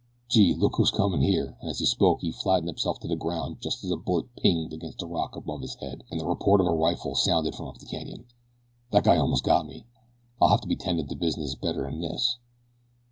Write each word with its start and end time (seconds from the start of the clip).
Gee! 0.27 0.55
Look 0.55 0.77
who's 0.77 0.89
comin' 0.89 1.21
here," 1.21 1.57
and 1.61 1.69
as 1.69 1.77
he 1.77 1.85
spoke 1.85 2.21
he 2.21 2.31
flattened 2.31 2.69
himself 2.69 2.99
to 3.01 3.07
the 3.07 3.15
ground 3.15 3.61
just 3.61 3.83
as 3.83 3.91
a 3.91 3.95
bullet 3.95 4.35
pinged 4.35 4.73
against 4.73 4.97
the 4.97 5.05
rock 5.05 5.35
above 5.35 5.61
his 5.61 5.75
head 5.75 6.03
and 6.09 6.19
the 6.19 6.25
report 6.25 6.59
of 6.59 6.65
a 6.65 6.73
rifle 6.73 7.13
sounded 7.13 7.53
from 7.53 7.67
up 7.67 7.77
the 7.77 7.85
canyon. 7.85 8.25
"That 8.89 9.03
guy 9.03 9.17
most 9.19 9.43
got 9.43 9.67
me. 9.67 9.85
I'll 10.41 10.47
have 10.49 10.61
to 10.61 10.67
be 10.67 10.75
'tendin' 10.75 11.05
to 11.05 11.15
business 11.15 11.53
better'n 11.53 12.01
this." 12.01 12.39